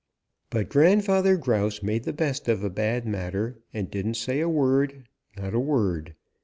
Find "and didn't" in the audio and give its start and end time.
3.71-4.15